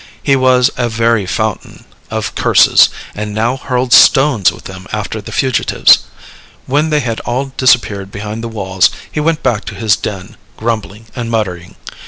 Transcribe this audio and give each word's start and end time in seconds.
He 0.23 0.35
was 0.35 0.71
a 0.77 0.89
very 0.89 1.27
fountain 1.27 1.85
of 2.09 2.33
curses, 2.33 2.89
and 3.13 3.35
now 3.35 3.55
hurled 3.55 3.93
stones 3.93 4.51
with 4.51 4.63
them 4.63 4.87
after 4.91 5.21
the 5.21 5.31
fugitives. 5.31 5.99
When 6.65 6.89
they 6.89 7.01
had 7.01 7.19
all 7.19 7.51
disappeared 7.55 8.11
behind 8.11 8.43
the 8.43 8.47
walls, 8.47 8.89
he 9.11 9.19
went 9.19 9.43
back 9.43 9.63
to 9.65 9.75
his 9.75 9.95
den, 9.95 10.37
grumbling 10.57 11.05
and 11.15 11.29
muttering. 11.29 11.75